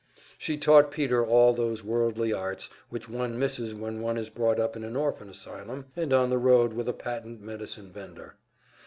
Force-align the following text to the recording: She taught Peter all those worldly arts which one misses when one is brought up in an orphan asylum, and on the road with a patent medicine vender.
She 0.39 0.57
taught 0.57 0.89
Peter 0.89 1.23
all 1.23 1.53
those 1.53 1.83
worldly 1.83 2.33
arts 2.33 2.71
which 2.89 3.07
one 3.07 3.37
misses 3.37 3.75
when 3.75 4.01
one 4.01 4.17
is 4.17 4.31
brought 4.31 4.59
up 4.59 4.75
in 4.75 4.83
an 4.83 4.95
orphan 4.95 5.29
asylum, 5.29 5.85
and 5.95 6.11
on 6.11 6.31
the 6.31 6.39
road 6.39 6.73
with 6.73 6.89
a 6.89 6.93
patent 6.93 7.39
medicine 7.39 7.91
vender. 7.91 8.33